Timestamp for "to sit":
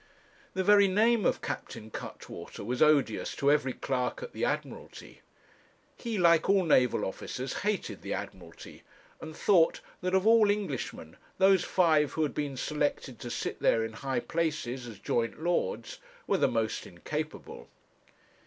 13.19-13.59